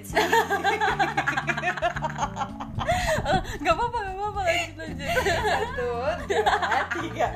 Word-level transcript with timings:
banget 0.00 0.08
sih 0.08 0.16
Gak 3.60 3.74
apa-apa, 3.76 3.98
gak 4.00 4.14
apa-apa. 4.16 4.40
Lanjut 4.42 4.76
lanjut. 4.78 5.08
Satu 5.36 5.88
dua 6.24 6.80
tiga. 6.96 7.28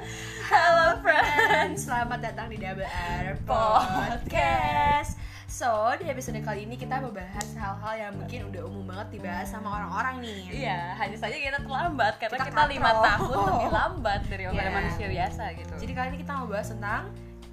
Halo 0.45 0.87
friends. 1.01 1.85
selamat 1.85 2.19
datang 2.23 2.47
di 2.49 2.57
Double 2.57 2.89
R 2.89 3.37
Podcast. 3.45 5.21
So, 5.47 5.71
di 5.95 6.09
episode 6.09 6.41
kali 6.41 6.67
ini 6.67 6.75
kita 6.75 6.99
membahas 6.99 7.47
hal-hal 7.55 7.95
yang 7.95 8.13
mungkin 8.17 8.51
udah 8.51 8.63
umum 8.67 8.85
banget 8.89 9.21
dibahas 9.21 9.47
sama 9.47 9.71
orang-orang 9.71 10.25
nih. 10.25 10.67
Iya, 10.67 10.99
hanya 10.99 11.15
saja 11.15 11.37
kita 11.37 11.63
terlambat 11.63 12.19
Karena 12.19 12.43
Kita 12.43 12.51
kita, 12.51 12.63
lima 12.67 12.91
tahun 12.91 13.37
lebih 13.47 13.71
lambat 13.71 14.21
daripada 14.27 14.63
Iya. 14.65 14.73
manusia 14.73 15.07
biasa 15.07 15.43
gitu. 15.55 15.75
Jadi 15.79 15.93
kali 15.95 16.07
ini 16.11 16.19
kita 16.25 16.33
mau 16.35 16.47
bahas 16.51 16.69
tentang 16.69 17.03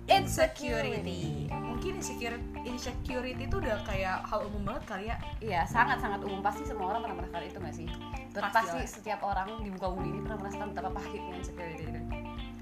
insecurity. 0.09 1.49
Mungkin 1.51 2.01
insecurity, 2.01 2.45
insecurity 2.65 3.43
itu 3.45 3.55
udah 3.57 3.81
kayak 3.85 4.25
hal 4.25 4.45
umum 4.49 4.73
banget 4.73 4.83
kali 4.89 5.03
ya? 5.09 5.17
Iya, 5.41 5.61
sangat-sangat 5.69 6.21
umum. 6.25 6.41
Pasti 6.41 6.65
semua 6.65 6.93
orang 6.95 7.05
pernah 7.05 7.17
merasakan 7.21 7.43
itu 7.45 7.57
gak 7.61 7.75
sih? 7.75 7.87
Pasti 8.31 8.53
pasti 8.55 8.79
lah. 8.79 8.89
setiap 8.89 9.19
orang 9.25 9.49
di 9.61 9.69
muka 9.69 9.87
bumi 9.91 10.07
ini 10.13 10.19
pernah 10.23 10.37
merasakan 10.41 10.67
betapa 10.73 10.89
pahitnya 10.95 11.33
insecurity 11.37 11.83
itu. 11.85 12.01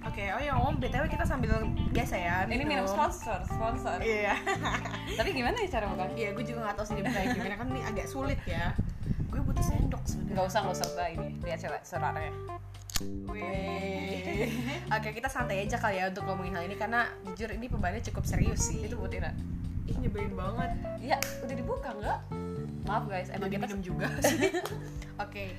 Oke, 0.07 0.23
oh 0.31 0.39
ya 0.39 0.55
ngomong 0.55 0.79
BTW 0.79 1.05
kita 1.11 1.27
sambil 1.27 1.59
biasa 1.91 2.15
ya 2.15 2.35
Ini 2.47 2.63
minum. 2.63 2.87
sponsor, 2.87 3.43
sponsor. 3.43 3.99
Iya. 3.99 4.31
Tapi 5.19 5.29
gimana 5.35 5.59
ya 5.59 5.67
cara 5.67 5.85
makan? 5.91 6.15
Iya, 6.15 6.29
gue 6.31 6.43
juga 6.47 6.71
gak 6.71 6.75
tau 6.79 6.85
sih 6.87 6.95
kayak 7.03 7.35
gimana 7.35 7.55
kan 7.59 7.67
ini 7.67 7.81
agak 7.83 8.07
sulit 8.07 8.39
ya. 8.47 8.71
Gue 9.27 9.43
butuh 9.43 9.61
sendok 9.61 10.01
sebenarnya. 10.07 10.39
Gak 10.39 10.47
usah, 10.47 10.59
gak 10.63 10.75
usah 10.79 10.87
Mbak 10.95 11.07
ini. 11.19 11.27
Lihat 11.43 11.59
coba 11.67 11.77
suaranya 11.83 12.31
Wih. 13.01 14.51
Oke, 14.89 15.09
kita 15.11 15.27
santai 15.27 15.63
aja 15.63 15.77
kali 15.77 15.97
ya 15.97 16.09
untuk 16.09 16.25
ngomongin 16.25 16.53
hal 16.53 16.63
ini 16.63 16.75
karena 16.75 17.05
jujur 17.25 17.49
ini 17.49 17.65
pembahasannya 17.65 18.03
cukup 18.05 18.23
serius 18.23 18.61
sih. 18.65 18.81
Itu 18.81 18.95
buat 18.95 19.11
Ira 19.11 19.31
Ih, 19.85 19.97
nyebelin 19.97 20.33
banget. 20.33 20.69
Iya, 20.99 21.17
udah 21.41 21.55
dibuka 21.55 21.89
nggak? 21.91 22.19
Maaf 22.85 23.03
guys, 23.05 23.29
emang 23.29 23.49
kita 23.49 23.65
minum 23.65 23.81
juga 23.81 24.05
sih. 24.21 24.53
Oke. 25.23 25.57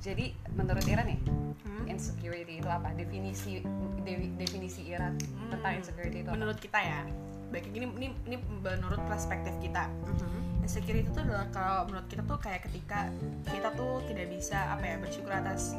Jadi 0.00 0.24
menurut 0.50 0.84
Ira 0.84 1.02
nih, 1.02 1.20
Hmm. 1.64 1.88
insecurity 1.88 2.60
itu 2.60 2.68
apa? 2.68 2.92
Definisi 2.92 3.64
dewi- 4.00 4.34
definisi 4.34 4.84
Ira 4.86 5.08
Hmm. 5.08 5.48
tentang 5.50 5.72
insecurity 5.76 6.20
itu 6.20 6.28
apa? 6.28 6.36
Menurut 6.36 6.58
kita 6.58 6.76
ya. 6.76 7.00
Baik, 7.48 7.70
ini 7.70 7.86
ini 7.88 8.06
ini 8.24 8.36
menurut 8.60 9.00
perspektif 9.06 9.54
kita. 9.58 9.86
Mhm. 9.86 10.60
Insecurity 10.60 11.06
itu 11.06 11.20
adalah 11.20 11.46
kalau 11.50 11.86
menurut 11.86 12.06
kita 12.06 12.22
tuh 12.22 12.38
kayak 12.38 12.64
ketika 12.64 13.06
kita 13.44 13.68
tuh 13.70 14.02
tidak 14.04 14.26
bisa 14.28 14.58
apa 14.70 14.84
ya 14.84 14.96
bersyukur 14.98 15.30
atas 15.30 15.78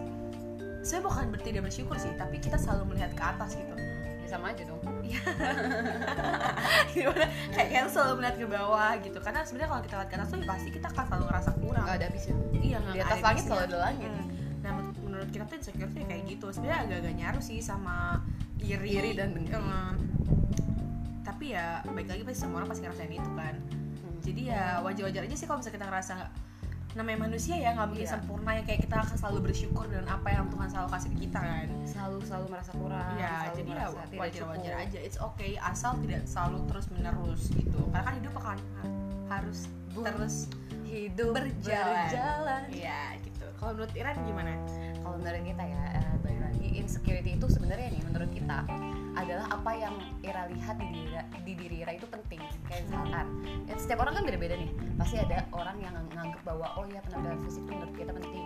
saya 0.86 1.02
bukan 1.02 1.34
berarti 1.34 1.50
tidak 1.50 1.66
bersyukur 1.66 1.98
sih, 1.98 2.14
tapi 2.14 2.38
kita 2.38 2.62
selalu 2.62 2.94
melihat 2.94 3.10
ke 3.18 3.24
atas 3.26 3.58
gitu. 3.58 3.74
Ya 4.22 4.28
sama 4.30 4.54
aja 4.54 4.62
dong. 4.70 4.78
Gimana? 6.94 7.26
kayak 7.54 7.70
kita 7.74 7.88
selalu 7.90 8.14
melihat 8.22 8.36
ke 8.38 8.46
bawah 8.46 8.92
gitu. 9.02 9.18
Karena 9.18 9.42
sebenarnya 9.42 9.70
kalau 9.74 9.82
kita 9.82 9.96
lihat 9.98 10.10
ke 10.10 10.16
atas 10.22 10.28
tuh 10.30 10.38
ya 10.38 10.46
pasti 10.46 10.70
kita 10.70 10.88
akan 10.94 11.04
selalu 11.10 11.24
ngerasa 11.26 11.50
kurang. 11.58 11.86
Gak 11.90 11.98
ada 11.98 12.06
habisnya. 12.06 12.36
Iya, 12.54 12.78
nggak 12.82 12.94
Di 12.94 13.02
atas 13.02 13.18
ada 13.18 13.26
langit 13.26 13.44
selalu 13.50 13.64
ada 13.66 13.78
langit. 13.82 14.10
Hmm. 14.14 14.26
Nah, 14.62 14.72
menurut- 14.78 15.02
menurut 15.02 15.30
kita 15.34 15.44
tuh 15.50 15.56
insecure 15.58 15.90
tuh 15.90 16.00
ya 16.02 16.06
kayak 16.06 16.24
gitu. 16.30 16.46
Sebenarnya 16.54 16.80
agak-agak 16.86 17.14
nyaru 17.18 17.40
sih 17.42 17.60
sama 17.66 17.96
iri, 18.62 18.90
Iri 18.94 19.12
dan 19.18 19.30
dengki. 19.34 19.54
Hmm. 19.58 19.94
Tapi 21.26 21.46
ya 21.58 21.82
baik 21.90 22.08
lagi 22.14 22.22
pasti 22.30 22.40
semua 22.46 22.62
orang 22.62 22.70
pasti 22.70 22.82
ngerasain 22.86 23.14
itu 23.14 23.32
kan. 23.34 23.56
Hmm. 23.58 24.18
Jadi 24.22 24.42
ya 24.54 24.86
wajar-wajar 24.86 25.22
aja 25.26 25.36
sih 25.38 25.46
kalau 25.50 25.62
misalnya 25.62 25.76
kita 25.82 25.88
ngerasa 25.90 26.14
namanya 26.96 27.28
manusia 27.28 27.56
ya 27.56 27.76
nggak 27.76 27.88
mungkin 27.88 28.08
Iya. 28.08 28.14
sempurna 28.16 28.50
ya 28.52 28.64
kayak 28.64 28.82
kita 28.84 28.96
akan 28.98 29.16
selalu 29.16 29.40
bersyukur 29.46 29.84
dengan 29.86 30.08
apa 30.10 30.28
yang 30.32 30.48
Tuhan 30.48 30.68
selalu 30.68 30.90
kasih 30.90 31.10
ke 31.12 31.18
kita 31.22 31.40
kan. 31.40 31.68
Selalu 31.84 32.18
selalu 32.24 32.46
merasa 32.50 32.72
kurang. 32.72 33.10
Iya, 33.14 33.28
selalu 33.36 33.52
jadi 33.54 33.70
ya 33.70 33.86
wajar-wajar 34.16 34.72
cukup. 34.72 34.84
aja. 34.88 35.00
It's 35.04 35.20
okay 35.20 35.52
asal 35.58 35.92
tidak 36.00 36.22
selalu 36.24 36.58
terus 36.66 36.86
menerus 36.90 37.42
gitu. 37.52 37.80
Karena 37.92 38.04
kan 38.04 38.14
hidup 38.16 38.34
akan 38.36 38.58
harus 39.28 39.60
terus 39.94 40.36
Hidup 40.86 41.36
berjalan. 41.36 42.08
berjalan. 42.08 42.62
Iya 42.72 43.02
gitu. 43.22 43.46
Kalau 43.56 43.72
menurut 43.74 43.94
Iran 43.94 44.16
gimana? 44.24 44.52
Kalau 44.96 45.16
menurut 45.18 45.44
kita 45.44 45.64
ya, 45.66 45.84
balik 46.20 46.40
lagi 46.42 46.68
insecurity 46.74 47.32
itu 47.36 47.46
sebenarnya 47.46 47.88
nih 47.92 48.02
menurut 48.06 48.32
kita 48.32 48.58
adalah 49.14 49.46
apa 49.50 49.72
yang 49.74 49.96
Ira 50.26 50.50
lihat 50.50 50.76
di 50.82 50.88
diri 50.90 51.14
di 51.46 51.54
diri 51.54 51.76
Ira 51.86 51.92
itu 51.94 52.08
penting. 52.10 52.42
Kayak 52.66 52.82
misalkan, 52.90 53.26
ya, 53.70 53.76
setiap 53.78 54.00
orang 54.02 54.14
kan 54.18 54.24
beda-beda 54.26 54.56
nih. 54.58 54.72
Pasti 54.98 55.16
ada 55.22 55.46
orang 55.54 55.78
yang 55.78 55.94
nganggep 56.12 56.42
bahwa 56.42 56.68
oh 56.82 56.86
ya 56.90 57.00
penampilan 57.06 57.40
fisik 57.46 57.62
itu 57.62 57.72
menurut 57.72 57.96
kita 57.96 58.12
penting. 58.12 58.44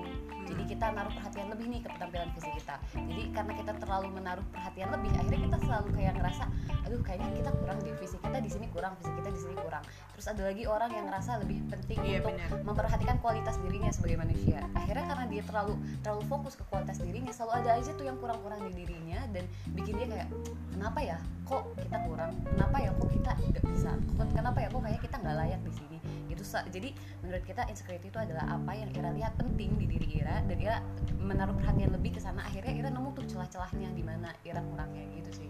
Jadi 0.49 0.63
kita 0.65 0.85
naruh 0.91 1.13
perhatian 1.13 1.47
lebih 1.53 1.65
nih 1.69 1.79
ke 1.85 1.89
penampilan 1.93 2.29
fisik 2.35 2.51
kita. 2.57 2.75
Jadi 2.97 3.23
karena 3.31 3.53
kita 3.53 3.71
terlalu 3.79 4.07
menaruh 4.11 4.45
perhatian 4.49 4.89
lebih, 4.91 5.11
akhirnya 5.13 5.41
kita 5.45 5.57
selalu 5.61 5.87
kayak 5.93 6.13
ngerasa, 6.17 6.45
aduh 6.89 7.05
kayaknya 7.05 7.29
kita 7.37 7.51
kurang 7.53 7.77
di 7.85 7.93
fisik 8.01 8.17
kita 8.17 8.41
di 8.41 8.49
sini 8.49 8.65
kurang, 8.73 8.97
fisik 8.97 9.13
kita 9.21 9.29
di 9.29 9.37
sini 9.37 9.53
kurang. 9.61 9.85
Terus 10.17 10.25
ada 10.25 10.41
lagi 10.41 10.65
orang 10.65 10.89
yang 10.89 11.05
ngerasa 11.05 11.37
lebih 11.37 11.61
penting 11.69 12.01
Iya, 12.01 12.17
untuk 12.25 12.33
benar. 12.33 12.49
memperhatikan 12.65 13.17
kualitas 13.21 13.61
dirinya 13.61 13.93
sebagai 13.93 14.17
manusia. 14.17 14.65
Akhirnya 14.73 15.05
karena 15.05 15.25
dia 15.29 15.43
terlalu 15.45 15.77
terlalu 16.01 16.23
fokus 16.25 16.57
ke 16.57 16.65
kualitas 16.65 16.97
dirinya, 16.97 17.29
selalu 17.29 17.61
ada 17.61 17.77
aja 17.77 17.91
tuh 17.93 18.09
yang 18.09 18.17
kurang-kurang 18.17 18.65
di 18.65 18.73
dirinya 18.73 19.21
dan 19.29 19.45
bikin 19.77 20.01
dia 20.01 20.07
kayak 20.09 20.27
kenapa 20.73 20.99
ya? 21.05 21.17
Kok 21.45 21.77
kita 21.77 21.97
kurang? 22.09 22.31
Kenapa 22.41 22.77
ya? 22.81 22.89
Kok 22.97 23.09
kita 23.13 23.31
nggak 23.37 23.63
bisa? 23.69 23.89
Kenapa 24.33 24.57
ya? 24.57 24.67
Kok 24.73 24.81
kayaknya 24.81 25.01
kita 25.05 25.15
nggak 25.21 25.35
layak 25.45 25.61
di 25.61 25.73
sini? 25.77 25.97
Itu 26.25 26.41
sa- 26.41 26.65
jadi 26.73 26.89
menurut 27.21 27.45
kita 27.45 27.69
insecurity 27.69 28.09
itu 28.09 28.17
adalah 28.17 28.49
apa 28.49 28.73
yang 28.73 28.89
Ira 28.97 29.13
lihat 29.13 29.37
penting 29.37 29.77
di 29.77 29.85
diri 29.85 30.25
Ira 30.25 30.41
dan 30.41 30.57
Ira 30.57 30.81
menaruh 31.21 31.53
perhatian 31.53 31.93
lebih 31.93 32.17
ke 32.17 32.21
sana. 32.21 32.41
Akhirnya 32.49 32.73
Ira 32.73 32.89
nemu 32.89 33.13
tuh 33.13 33.29
celah-celahnya 33.29 33.93
di 33.93 34.01
mana 34.01 34.33
Ira 34.41 34.57
kurangnya 34.65 35.05
gitu 35.13 35.45
sih. 35.45 35.49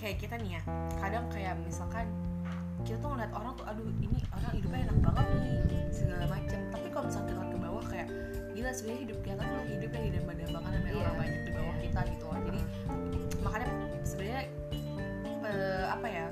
Kayak 0.00 0.16
kita 0.16 0.34
nih 0.40 0.56
ya 0.56 0.60
kadang 0.96 1.24
kayak 1.28 1.54
misalkan 1.60 2.08
kita 2.80 2.96
tuh 3.04 3.12
ngeliat 3.12 3.32
orang 3.36 3.52
tuh 3.52 3.64
aduh 3.68 3.84
ini 4.00 4.18
orang 4.32 4.52
hidupnya 4.56 4.80
enak 4.88 4.98
banget 5.04 5.26
nih 5.36 5.52
segala 5.92 6.24
macam 6.32 6.60
tapi 6.72 6.86
kalau 6.88 7.04
misalnya 7.12 7.28
kita 7.28 7.44
ke 7.44 7.58
bawah 7.60 7.84
kayak 7.84 8.08
gila 8.56 8.70
sebenarnya 8.72 9.00
hidup 9.04 9.18
kita 9.20 9.42
tuh 9.44 9.62
hidup 9.68 9.90
yang 9.92 10.04
didambah-dambahkan 10.08 10.70
sama 10.72 10.88
Iya. 10.88 10.96
orang 11.04 11.16
banyak 11.20 11.40
di 11.44 11.52
bawah 11.52 11.76
kita 11.84 12.00
gitu 12.08 12.24
loh 12.24 12.38
jadi 12.40 12.60
makanya 13.44 13.68
sebenarnya 14.02 14.42
eh, 15.44 15.84
apa 15.92 16.06
ya 16.08 16.26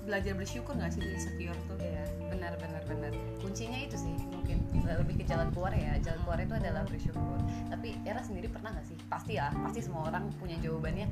belajar 0.00 0.32
bersyukur 0.32 0.72
nggak 0.74 0.90
sih 0.94 1.00
dari 1.02 1.12
insecure 1.14 1.60
tuh 1.68 1.76
Iya, 1.78 2.02
benar 2.32 2.52
benar 2.56 2.82
benar. 2.88 3.12
Kuncinya 3.38 3.78
itu 3.78 3.94
sih 4.00 4.16
mungkin 4.32 4.64
lebih 4.72 5.22
ke 5.22 5.24
jalan 5.28 5.52
keluar 5.52 5.70
ya. 5.76 6.00
Jalan 6.00 6.18
keluar 6.24 6.40
itu 6.40 6.54
adalah 6.56 6.82
bersyukur. 6.88 7.38
Tapi 7.68 7.88
Era 8.08 8.18
sendiri 8.24 8.48
pernah 8.48 8.72
nggak 8.74 8.86
sih? 8.88 8.96
Pasti 9.06 9.36
ya, 9.36 9.52
pasti 9.60 9.84
semua 9.84 10.08
orang 10.08 10.32
punya 10.40 10.56
jawabannya 10.58 11.06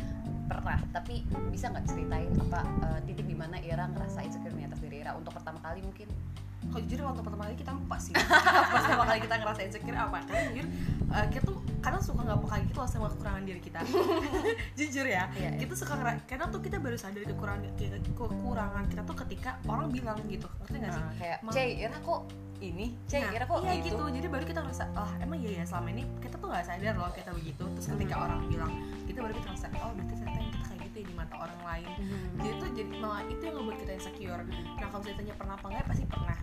pernah. 0.49 0.79
Tapi 0.91 1.23
bisa 1.49 1.69
nggak 1.69 1.85
ceritain 1.87 2.33
apa 2.41 2.61
eh, 2.83 3.01
titik 3.05 3.25
di 3.25 3.37
mana 3.37 3.57
Era 3.59 3.85
ngerasa 3.87 4.19
insecure 4.21 4.53
nih 4.53 4.65
atas 4.65 4.81
diri 4.81 4.97
Era 4.99 5.13
untuk 5.13 5.31
pertama 5.31 5.61
kali 5.61 5.81
mungkin? 5.81 6.09
kalau 6.69 6.85
jujur 6.85 7.01
waktu 7.01 7.23
pertama 7.23 7.43
kali 7.47 7.57
kita 7.57 7.71
lupa 7.73 7.97
sih 7.97 8.13
pertama 8.75 9.07
kali 9.07 9.21
kita 9.23 9.41
ngerasa 9.41 9.61
insecure 9.63 9.95
apa 9.97 10.19
karena 10.21 10.43
jujur 10.51 10.67
eh, 11.09 11.27
kita 11.31 11.43
tuh 11.47 11.57
kadang 11.81 12.03
suka 12.03 12.21
nggak 12.21 12.39
peka 12.43 12.57
gitu 12.61 12.77
loh 12.77 12.89
sama 12.91 13.07
kekurangan 13.09 13.43
diri 13.47 13.61
kita 13.63 13.81
jujur 14.79 15.07
ya 15.07 15.25
Iya, 15.31 15.49
iya. 15.49 15.51
kita 15.57 15.73
suka 15.73 15.95
ngera- 15.97 16.21
karena 16.27 16.45
tuh 16.51 16.61
kita 16.61 16.77
baru 16.77 16.99
sadar 16.99 17.25
kekurangan 17.25 17.63
kekurangan 18.05 18.85
kita 18.85 19.03
tuh 19.07 19.17
ketika 19.17 19.51
orang 19.65 19.89
bilang 19.89 20.19
gitu 20.27 20.45
ngerti 20.61 20.77
nggak 20.77 20.93
sih 20.93 21.01
Nah, 21.01 21.13
kayak, 21.15 21.39
Era 21.81 21.97
kok 21.97 22.21
ini? 22.61 22.87
C, 23.05 23.13
Nah, 23.17 23.31
Era 23.31 23.45
kok 23.45 23.61
iya 23.61 23.73
gitu? 23.77 23.95
gitu 23.95 24.05
jadi 24.11 24.27
baru 24.27 24.45
kita 24.45 24.61
ngerasa 24.61 24.85
oh 24.93 25.11
emang 25.19 25.39
iya 25.39 25.51
ya 25.57 25.65
selama 25.65 25.89
ini 25.91 26.03
kita 26.19 26.35
tuh 26.37 26.49
nggak 26.49 26.65
sadar 26.65 26.95
loh 26.95 27.11
kita 27.13 27.31
begitu 27.33 27.65
terus 27.69 27.87
ketika 27.89 28.15
Hmm. 28.15 28.25
orang 28.25 28.39
bilang 28.47 28.73
kita 29.05 29.19
baru 29.21 29.33
kita 29.33 29.47
ngerasa 29.49 29.67
oh 29.77 29.91
berarti 29.93 30.15
ternyata 30.15 30.39
yang 30.39 30.53
di 31.09 31.15
mata 31.15 31.35
orang 31.37 31.61
lain 31.63 31.89
Mhm. 31.97 32.29
jadi 32.37 32.53
tuh 32.55 32.69
jadi 32.75 32.91
malah 32.95 33.23
itu 33.25 33.43
yang 33.43 33.55
ngebuat 33.57 33.77
kita 33.79 33.93
insecure 33.95 34.43
nah 34.75 34.87
kalau 34.87 35.01
misalnya 35.01 35.17
ditanya 35.17 35.35
pernah 35.35 35.55
apa 35.55 35.67
enggak 35.67 35.87
pasti 35.87 36.05
pernah 36.07 36.39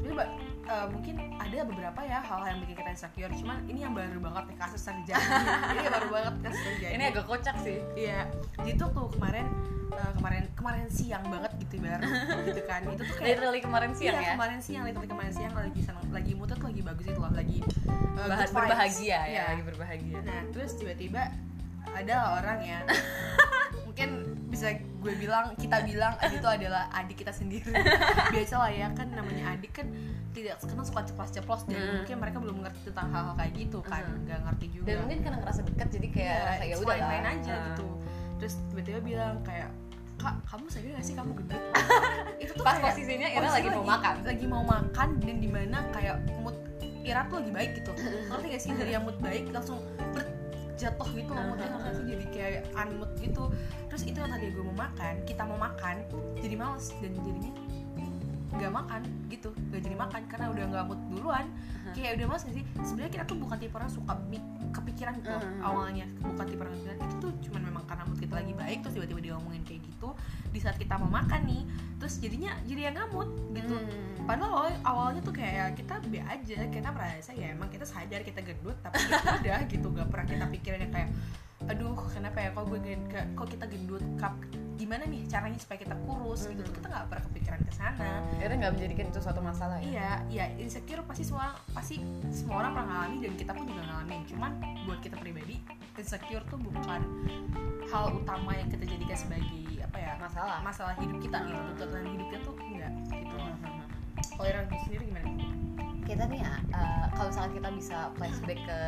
jadi 0.00 0.12
Mbak, 0.12 0.28
eh, 0.66 0.86
mungkin 0.88 1.14
ada 1.36 1.58
beberapa 1.62 2.00
ya 2.00 2.18
hal 2.20 2.40
yang 2.44 2.58
bikin 2.58 2.74
kita 2.74 2.90
insecure 2.90 3.32
cuman 3.32 3.56
ini 3.64 3.78
yang 3.80 3.92
baru 3.92 4.18
banget 4.18 4.44
nih 4.46 4.56
kasus 4.58 4.80
terjadi 4.80 5.26
ini 5.72 5.80
baru 5.88 6.08
banget 6.08 6.34
kasus 6.42 6.62
terjadi 6.64 6.92
Ini 6.92 7.04
agak 7.08 7.24
kocak 7.26 7.56
sih. 7.60 7.78
iya 7.94 8.20
jadi 8.56 8.72
tuh 8.76 8.88
tuh 8.90 9.06
kemarin 9.10 9.46
eh, 9.90 10.12
kemarin 10.14 10.42
kemarin 10.52 10.86
siang 10.88 11.24
banget 11.26 11.52
gitu 11.60 11.74
baru 11.78 12.02
gitu 12.44 12.62
kan 12.64 12.80
itu 12.84 13.02
tuh 13.02 13.14
kayak 13.14 13.28
Literally 13.28 13.60
kemarin 13.60 13.90
siang 13.92 14.14
iya, 14.14 14.24
ya. 14.24 14.32
kemarin 14.34 14.58
siang 14.58 14.82
literally 14.84 15.10
kemarin 15.10 15.32
siang 15.32 15.52
lagi 15.52 15.80
seneng 15.80 16.06
lagi 16.10 16.30
tuh 16.34 16.58
lagi 16.60 16.80
bagus 16.80 17.04
itu 17.06 17.20
loh 17.20 17.30
lagi 17.30 17.58
vibes. 18.40 18.52
berbahagia 18.52 19.06
ya, 19.06 19.20
Iya. 19.26 19.42
lagi 19.48 19.62
berbahagia. 19.64 20.18
Nah 20.20 20.40
terus 20.50 20.70
tiba-tiba 20.74 21.22
ada 21.92 22.14
orang 22.36 22.58
ya 22.60 22.80
mungkin 23.86 24.08
bisa 24.46 24.72
gue 24.74 25.14
bilang 25.16 25.54
kita 25.54 25.82
bilang 25.82 26.14
itu 26.20 26.42
adalah 26.42 26.90
adik 26.92 27.18
kita 27.18 27.30
sendiri 27.30 27.70
biasa 28.34 28.54
lah 28.56 28.70
ya 28.70 28.88
kan 28.90 29.08
namanya 29.08 29.54
adik 29.54 29.72
kan 29.72 29.86
tidak 30.30 30.58
kenal 30.60 30.82
suka 30.82 31.02
ceplos-ceplos 31.04 31.62
dan 31.64 31.74
Hmm. 31.76 31.94
mungkin 31.98 32.16
mereka 32.18 32.38
belum 32.38 32.56
ngerti 32.60 32.80
tentang 32.86 33.08
hal-hal 33.08 33.34
kayak 33.34 33.52
gitu 33.56 33.78
kan 33.80 34.02
Hmm. 34.02 34.22
nggak 34.24 34.40
ngerti 34.42 34.66
juga 34.72 34.86
Dan 34.86 34.96
mungkin 35.00 35.18
karena 35.20 35.36
ngerasa 35.38 35.60
dekat 35.64 35.88
jadi 35.90 36.08
kayak 36.08 36.38
Iya, 36.56 36.66
ya 36.66 36.76
udah 36.76 36.96
lah. 36.96 37.22
aja 37.28 37.50
Nah. 37.50 37.64
gitu 37.68 37.88
terus 38.36 38.54
tiba-tiba 38.68 39.00
bilang 39.00 39.34
kayak 39.42 39.68
kak 40.16 40.34
kamu 40.44 40.64
sadar 40.66 40.90
gak 40.92 41.02
sih 41.02 41.14
kamu 41.14 41.30
gendut 41.34 41.62
itu 42.42 42.52
tuh 42.52 42.60
Pas 42.60 42.72
kayak- 42.74 42.84
posisinya 42.86 43.28
Ira 43.28 43.40
posisi 43.42 43.56
lagi 43.58 43.68
mau 43.70 43.84
makan. 43.86 44.14
lagi 44.22 44.46
mau 44.46 44.62
makan 44.62 45.08
dan 45.18 45.36
di 45.38 45.48
mana 45.48 45.78
kayak 45.90 46.16
mood 46.38 46.56
Ira 47.00 47.20
tuh 47.24 47.36
lagi 47.38 47.50
baik 47.50 47.70
gitu 47.74 47.90
ngerti 48.28 48.46
gak 48.46 48.60
sih 48.60 48.70
dari 48.74 48.90
yang 48.92 49.02
mood 49.02 49.16
baik 49.18 49.48
langsung 49.48 49.80
jatuh 50.80 51.08
gitu 51.12 51.30
loh 51.36 51.44
moodnya 51.52 51.68
gak 51.76 51.92
sih 51.92 52.06
jadi 52.08 52.24
kayak 52.32 52.62
unmood 52.72 53.12
gitu. 53.20 53.44
Terus 53.92 54.02
itu 54.08 54.16
yang 54.16 54.32
tadi 54.32 54.48
gue 54.48 54.64
mau 54.64 54.76
makan 54.88 55.14
kita 55.28 55.42
mau 55.44 55.58
makan 55.60 55.96
jadi 56.40 56.56
males. 56.56 56.96
Dan 57.04 57.12
jadinya 57.20 57.52
nggak 58.50 58.72
makan 58.74 59.00
gitu 59.30 59.54
nggak 59.70 59.82
jadi 59.86 59.96
makan 59.96 60.20
karena 60.26 60.46
udah 60.50 60.64
nggak 60.74 60.84
mood 60.90 61.00
duluan. 61.14 61.46
Uh-huh. 61.46 61.94
kayak 61.94 62.18
udah 62.18 62.26
mas 62.34 62.42
sih? 62.44 62.64
Sebenarnya 62.82 63.12
kita 63.14 63.24
tuh 63.30 63.38
bukan 63.38 63.56
tipe 63.62 63.74
orang 63.78 63.92
suka 63.92 64.12
kepikiran 64.74 65.12
gitu 65.22 65.30
loh, 65.30 65.42
awalnya. 65.62 66.06
Bukan 66.18 66.44
tipe 66.50 66.60
orang 66.60 66.74
kepikiran 66.74 66.98
itu 66.98 67.16
tuh 67.22 67.32
cuman 67.46 67.62
memang 67.70 67.84
karena 67.86 68.02
mood 68.10 68.18
kita 68.18 68.34
lagi 68.36 68.52
baik 68.52 68.78
terus 68.82 68.94
tiba-tiba 68.98 69.20
dia 69.22 69.32
ngomongin 69.38 69.62
kayak 69.62 69.80
gitu. 69.86 70.08
Di 70.50 70.58
saat 70.58 70.76
kita 70.82 70.98
mau 70.98 71.10
makan 71.10 71.40
nih 71.46 71.62
terus 72.02 72.18
jadinya 72.18 72.50
jadi 72.66 72.90
yang 72.90 72.94
ngamut 72.98 73.28
gitu. 73.54 73.76
Hmm. 73.78 74.09
Padahal 74.24 74.50
awal- 74.52 74.82
awalnya 74.84 75.20
tuh 75.20 75.34
kayak 75.34 75.74
kita 75.74 75.94
be 76.06 76.20
aja 76.20 76.58
kita 76.68 76.88
merasa 76.90 77.30
ya 77.32 77.52
emang 77.52 77.68
kita 77.68 77.84
sadar 77.84 78.20
kita 78.22 78.40
gendut 78.40 78.76
tapi 78.80 78.98
ya 79.06 79.18
udah 79.40 79.60
gitu 79.72 79.86
gak 79.90 80.08
pernah 80.08 80.26
kita 80.26 80.44
pikirin 80.48 80.80
yang 80.88 80.92
kayak 80.92 81.10
aduh 81.68 81.92
kenapa 82.08 82.40
ya 82.40 82.48
kok 82.56 82.64
gue 82.66 82.80
gen- 82.80 83.04
ke- 83.06 83.28
kok 83.36 83.48
kita 83.52 83.64
gendut 83.68 84.00
kap 84.16 84.32
gimana 84.80 85.04
nih 85.04 85.28
caranya 85.28 85.60
supaya 85.60 85.76
kita 85.76 85.92
kurus? 86.08 86.48
Gitu 86.48 86.64
tuh 86.64 86.72
kita 86.72 86.88
nggak 86.88 87.12
pernah 87.12 87.24
kepikiran 87.28 87.60
ke 87.68 87.72
sana. 87.76 88.24
Akhirnya 88.32 88.56
nggak 88.64 88.72
menjadikan 88.80 89.06
itu 89.12 89.20
suatu 89.20 89.40
masalah 89.44 89.76
ya? 89.76 89.84
Iya 89.84 90.10
iya 90.32 90.44
insecure 90.56 91.04
pasti 91.04 91.28
semua 91.28 91.52
pasti 91.76 92.00
semua 92.32 92.64
orang 92.64 92.72
pernah 92.72 92.88
ngalamin 92.88 93.18
dan 93.20 93.32
kita 93.36 93.52
pun 93.52 93.68
juga 93.68 93.82
ngalamin. 93.84 94.20
Cuman 94.24 94.50
buat 94.88 95.04
kita 95.04 95.20
pribadi 95.20 95.60
insecure 96.00 96.40
tuh 96.48 96.56
bukan 96.56 97.00
hal 97.92 98.04
utama 98.16 98.56
yang 98.56 98.72
kita 98.72 98.88
jadikan 98.88 99.18
sebagai 99.20 99.84
apa 99.84 99.96
ya 100.00 100.12
masalah. 100.16 100.58
masalah 100.64 100.94
hidup 100.96 101.18
kita 101.20 101.36
gitu 101.44 101.60
tuntutan 101.76 102.04
hidupnya 102.08 102.38
tuh 102.40 102.54
enggak 102.56 102.92
gitu 103.04 103.36
kalau 104.36 104.46
Ira 104.48 104.60
sendiri 104.84 105.04
gimana? 105.08 105.28
Kita 106.04 106.26
nih 106.26 106.42
ya 106.42 106.54
eh, 106.74 107.04
kalau 107.14 107.28
misalnya 107.30 107.52
kita 107.54 107.68
bisa 107.78 107.98
flashback 108.18 108.60
ke 108.66 108.80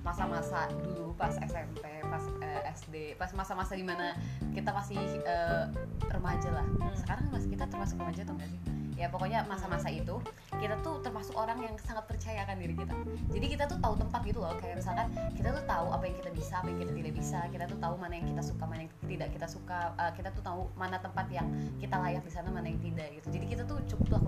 masa-masa 0.00 0.72
dulu 0.72 1.12
pas 1.20 1.36
SMP 1.44 1.84
pas 2.08 2.24
eh, 2.40 2.62
SD 2.72 2.94
pas 3.20 3.28
masa-masa 3.36 3.76
di 3.76 3.84
mana 3.84 4.16
kita 4.56 4.72
masih 4.72 4.96
eh, 5.20 5.64
remaja 6.08 6.48
lah. 6.50 6.66
Hmm. 6.80 6.96
sekarang 6.96 7.28
masih 7.28 7.52
kita 7.52 7.68
termasuk 7.68 8.00
remaja 8.00 8.24
tuh 8.24 8.34
enggak 8.38 8.50
sih? 8.50 8.60
Ya 9.00 9.08
pokoknya 9.08 9.48
masa-masa 9.48 9.88
itu 9.88 10.20
kita 10.60 10.76
tuh 10.84 11.00
termasuk 11.00 11.32
orang 11.32 11.56
yang 11.64 11.72
sangat 11.80 12.04
percaya 12.04 12.44
akan 12.44 12.60
diri 12.60 12.76
kita. 12.76 12.92
Jadi 13.32 13.46
kita 13.56 13.64
tuh 13.64 13.80
tahu 13.80 13.96
tempat 13.96 14.20
gitu 14.28 14.44
loh 14.44 14.52
kayak 14.60 14.76
misalkan 14.76 15.08
kita 15.32 15.56
tuh 15.56 15.64
tahu 15.64 15.86
apa 15.88 16.04
yang 16.04 16.16
kita 16.20 16.30
bisa 16.36 16.60
apa 16.60 16.68
yang 16.68 16.80
kita 16.84 16.92
tidak 16.92 17.12
bisa 17.16 17.38
kita 17.48 17.64
tuh 17.64 17.78
tahu 17.80 17.94
mana 17.96 18.20
yang 18.20 18.28
kita 18.28 18.42
suka 18.44 18.64
mana 18.68 18.84
yang 18.84 18.92
tidak 19.08 19.28
kita 19.32 19.46
suka 19.48 19.80
Eh, 20.00 20.12
kita 20.16 20.28
tuh 20.32 20.40
tahu 20.40 20.64
mana 20.80 20.96
tempat 20.96 21.28
yang 21.28 21.44
kita 21.76 21.96
layak 22.00 22.24
di 22.24 22.32
sana 22.32 22.48
mana 22.48 22.68
yang 22.72 22.80
tidak 22.80 23.08
gitu. 23.20 23.26
Jadi 23.36 23.46
kita 23.52 23.62
tuh 23.68 23.78
cukup 23.88 24.19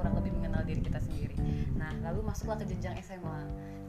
lalu 2.00 2.20
masuklah 2.24 2.56
ke 2.56 2.64
jenjang 2.64 2.96
SMA 3.04 3.40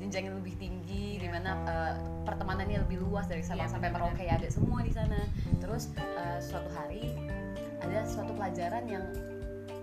jenjang 0.04 0.28
yang 0.28 0.38
lebih 0.44 0.56
tinggi 0.60 1.16
di 1.16 1.28
mana 1.32 1.56
eh, 1.64 1.94
pertemanannya 2.28 2.84
lebih 2.84 3.08
luas 3.08 3.30
dari 3.32 3.40
Sabang 3.40 3.72
Iya, 3.72 3.72
sampai. 3.72 3.90
Merauke 3.94 4.26
ada 4.28 4.48
semua 4.52 4.84
di 4.84 4.92
sana. 4.92 5.20
Terus 5.64 5.96
eh, 5.96 6.40
suatu 6.44 6.70
hari 6.76 7.16
ada 7.80 8.04
suatu 8.04 8.36
pelajaran 8.36 8.84
yang 8.88 9.06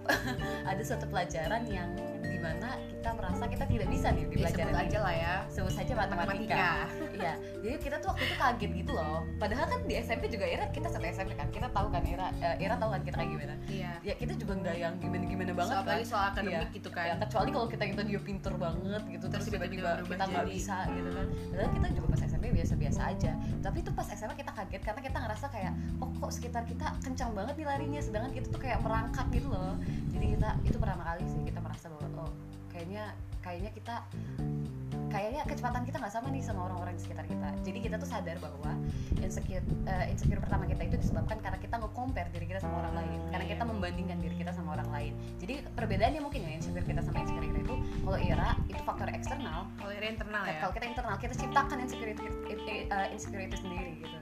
ada 0.71 0.83
suatu 0.85 1.09
pelajaran 1.09 1.65
yang 1.69 1.89
di 2.23 2.39
mana 2.39 2.69
kita 2.91 3.11
merasa 3.11 3.45
kita 3.47 3.65
tidak 3.65 3.87
bisa 3.89 4.09
nih 4.11 4.25
di 4.25 4.35
ya, 4.35 4.41
pelajaran 4.43 4.61
sebut 4.67 4.77
ini. 4.77 4.87
aja 4.87 4.99
lah 5.01 5.15
ya 5.17 5.35
sebut 5.49 5.73
saja 5.73 5.93
matematika. 5.95 6.69
Iya, 7.21 7.35
jadi 7.61 7.77
kita 7.77 7.97
tuh 7.99 8.09
waktu 8.11 8.25
itu 8.25 8.35
kaget 8.35 8.71
gitu 8.75 8.93
loh. 8.95 9.21
Padahal 9.37 9.67
kan 9.67 9.81
di 9.83 9.95
SMP 9.95 10.25
juga 10.27 10.47
Ira 10.47 10.65
kita 10.69 10.89
satu 10.89 11.05
SMP 11.05 11.33
kan, 11.35 11.49
kita 11.49 11.69
tahu 11.69 11.89
kan 11.89 12.01
Ira, 12.01 12.33
eh, 12.35 12.57
Ira 12.59 12.75
tahu 12.75 12.91
kan 12.91 13.03
kita 13.03 13.17
kayak 13.19 13.31
gimana. 13.31 13.55
iya 13.67 13.93
Ya 14.01 14.15
kita 14.15 14.33
juga 14.35 14.53
nggak 14.57 14.77
yang 14.79 14.95
gimana-gimana 14.97 15.53
banget 15.53 15.69
so, 15.71 15.81
apalagi 15.81 16.01
kan. 16.01 16.09
soal 16.09 16.25
akademik 16.27 16.57
Iya. 16.63 16.75
gitu 16.75 16.89
Ya, 16.91 17.05
kan 17.07 17.19
kecuali 17.23 17.49
kalau 17.51 17.67
kita 17.67 17.85
kita 17.87 18.03
dia 18.03 18.21
pinter 18.21 18.53
banget 18.55 19.03
gitu 19.07 19.25
terus 19.27 19.45
tiba-tiba 19.47 19.91
kita 20.03 20.25
nggak 20.27 20.47
bisa 20.47 20.77
gitu 20.91 21.11
kan 21.11 21.27
padahal 21.51 21.71
kita 21.71 21.87
juga 21.91 22.07
pas 22.09 22.21
SMP 22.23 22.45
biasa-biasa 22.51 23.01
aja 23.07 23.33
tapi 23.59 23.77
itu 23.79 23.91
pas 23.91 24.07
SMA 24.09 24.35
kita 24.35 24.53
kaget 24.55 24.83
karena 24.83 25.01
kita 25.03 25.19
ngerasa 25.19 25.47
kayak 25.49 25.73
oh 25.99 26.09
kok 26.11 26.31
sekitar 26.31 26.63
kita 26.65 26.87
kencang 27.01 27.31
banget 27.31 27.55
nih 27.55 27.67
larinya 27.67 28.01
sedangkan 28.01 28.33
kita 28.33 28.47
tuh 28.49 28.61
kayak 28.61 28.79
merangkak 28.81 29.27
gitu 29.31 29.49
loh 29.49 29.75
jadi 30.09 30.27
kita 30.31 30.49
itu 30.63 30.77
pertama 30.77 31.03
kali 31.07 31.25
sih 31.27 31.41
kita 31.43 31.59
merasa 31.59 31.87
bahwa 31.87 32.09
kayaknya 32.81 33.13
kayaknya 33.45 33.71
kita 33.77 33.95
kayaknya 35.13 35.43
kecepatan 35.45 35.83
kita 35.85 36.01
nggak 36.01 36.15
sama 36.17 36.33
nih 36.33 36.41
sama 36.41 36.61
orang-orang 36.71 36.97
di 36.97 37.03
sekitar 37.05 37.29
kita. 37.29 37.49
Jadi 37.61 37.79
kita 37.85 38.01
tuh 38.01 38.09
sadar 38.09 38.41
bahwa 38.41 38.73
insecure 39.21 39.61
eh, 39.85 40.07
insecure 40.09 40.41
pertama 40.41 40.65
kita 40.65 40.81
itu 40.89 40.97
disebabkan 40.97 41.45
karena 41.45 41.61
kita 41.61 41.77
nge-compare 41.77 42.33
diri 42.33 42.47
kita 42.49 42.65
sama 42.65 42.81
orang 42.81 43.05
lain. 43.05 43.21
Karena 43.29 43.47
kita 43.53 43.63
membandingkan 43.69 44.19
diri 44.25 44.37
kita 44.41 44.57
sama 44.57 44.81
orang 44.81 44.89
lain. 44.89 45.13
Jadi 45.37 45.61
perbedaannya 45.77 46.25
mungkin 46.25 46.41
ya 46.41 46.51
insecure 46.57 46.87
kita 46.89 47.05
sama 47.05 47.21
insecure 47.21 47.45
kita 47.53 47.61
itu 47.69 47.75
kalau 48.01 48.17
Ira 48.17 48.49
itu 48.65 48.81
faktor 48.81 49.09
eksternal. 49.13 49.69
Kalau 49.77 49.93
Ira 49.93 50.07
internal 50.09 50.43
ya? 50.49 50.57
Kalau 50.65 50.73
kita 50.73 50.87
internal 50.89 51.17
kita 51.21 51.35
ciptakan 51.37 51.77
insecurity 51.85 52.25
eh, 52.65 53.09
insecurity 53.13 53.57
sendiri 53.61 53.93
gitu. 54.01 54.19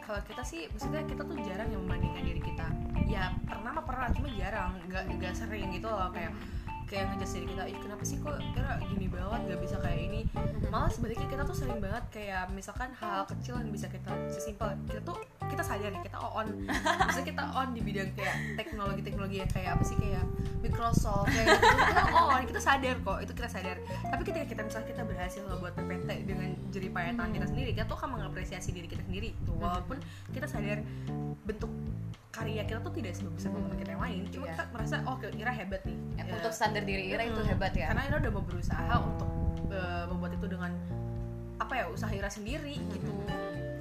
Kalau 0.00 0.24
kita 0.24 0.42
sih 0.46 0.72
maksudnya 0.72 1.04
kita 1.04 1.22
tuh 1.26 1.36
jarang 1.44 1.68
yang 1.68 1.84
membandingkan 1.84 2.22
diri 2.24 2.40
kita. 2.40 2.66
Ya 3.10 3.34
pernah 3.44 3.76
mah 3.76 3.84
pernah 3.84 4.08
cuma 4.14 4.30
jarang. 4.32 4.78
Nggak 4.88 5.04
nggak 5.20 5.34
sering 5.36 5.68
gitu 5.74 5.90
loh 5.90 6.08
kayak 6.14 6.32
kayak 6.90 7.06
ngejudge 7.14 7.32
diri 7.38 7.46
kita 7.54 7.62
ih 7.70 7.78
kenapa 7.78 8.02
sih 8.02 8.18
kok 8.18 8.34
kira 8.50 8.82
gini 8.90 9.06
banget 9.06 9.40
nggak 9.46 9.60
bisa 9.62 9.76
kayak 9.78 10.00
ini? 10.10 10.20
Malah 10.74 10.90
sebaliknya 10.90 11.28
kita 11.30 11.42
tuh 11.46 11.54
sering 11.54 11.78
banget 11.78 12.04
kayak 12.10 12.50
misalkan 12.50 12.90
hal 12.98 13.22
kecil 13.30 13.62
yang 13.62 13.70
bisa 13.70 13.86
kita 13.86 14.10
sesimpel 14.26 14.74
kita 14.90 15.00
tuh 15.06 15.18
kita 15.40 15.62
sadar 15.64 15.88
nih 15.90 16.02
kita 16.02 16.18
on 16.20 16.46
bisa 17.08 17.20
kita 17.22 17.42
on 17.50 17.68
di 17.70 17.80
bidang 17.80 18.12
kayak 18.12 18.36
teknologi 18.54 19.00
teknologi 19.00 19.36
yang 19.38 19.50
kayak 19.50 19.70
apa 19.74 19.82
sih 19.82 19.96
kayak 19.96 20.24
Microsoft 20.60 21.26
kayak 21.26 21.56
gitu 21.56 21.64
kita 21.80 22.02
on 22.12 22.42
kita 22.44 22.60
sadar 22.60 22.94
kok 23.00 23.18
itu 23.20 23.32
kita 23.32 23.48
sadar. 23.48 23.76
Tapi 24.04 24.22
ketika 24.22 24.44
kita 24.46 24.60
misalnya 24.62 24.88
kita 24.88 25.02
berhasil 25.02 25.42
buat 25.56 25.72
PPT 25.72 26.08
dengan 26.24 26.48
jeripaya 26.68 27.10
tangan 27.12 27.32
kita 27.32 27.46
sendiri 27.48 27.70
kita 27.72 27.84
tuh 27.88 27.96
akan 27.96 28.10
mengapresiasi 28.20 28.70
diri 28.70 28.86
kita 28.86 29.00
sendiri. 29.02 29.32
Walaupun 29.48 29.96
kita 30.30 30.44
sadar 30.44 30.84
bentuk 31.42 31.72
karya 32.30 32.62
kita 32.62 32.78
tuh 32.78 32.92
tidak 32.94 33.12
sebagus 33.16 33.42
teman 33.42 33.74
kita 33.74 33.90
yang 33.90 34.02
lain 34.02 34.22
cuma 34.30 34.44
Iya. 34.46 34.52
kita 34.54 34.64
merasa 34.70 34.94
oh 35.02 35.16
Ira 35.18 35.50
hebat 35.50 35.80
nih. 35.82 35.96
Ya, 36.14 36.22
Ya, 36.28 36.32
untuk 36.38 36.52
standar 36.52 36.82
diri 36.84 37.10
Ira 37.10 37.22
itu 37.26 37.40
Mm, 37.40 37.48
hebat 37.48 37.72
ya. 37.74 37.90
Karena 37.90 38.02
Ira 38.06 38.16
udah 38.20 38.32
mau 38.32 38.44
berusaha 38.44 38.94
untuk 39.00 39.30
eh, 39.72 40.04
membuat 40.06 40.32
itu 40.36 40.46
dengan 40.46 40.72
apa 41.56 41.72
ya 41.74 41.84
usaha 41.88 42.12
Ira 42.12 42.28
sendiri 42.28 42.76
gitu 42.92 43.12